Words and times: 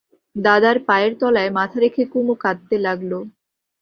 দাদার 0.35 0.77
পায়ের 0.87 1.13
তলায় 1.19 1.51
মাথা 1.57 1.77
রেখে 1.79 2.03
কুমু 2.11 2.33
কাঁদতে 2.43 2.75
লাগল। 2.85 3.11